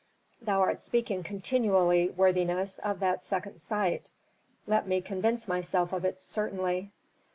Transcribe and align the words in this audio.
"Thou 0.41 0.61
art 0.61 0.81
speaking 0.81 1.21
continually, 1.21 2.09
worthiness, 2.09 2.79
of 2.79 2.99
that 3.01 3.21
second 3.23 3.59
sight. 3.59 4.09
Let 4.65 4.87
me 4.87 4.99
convince 4.99 5.47
myself 5.47 5.93
of 5.93 6.05
it 6.05 6.19
certainly." 6.19 6.91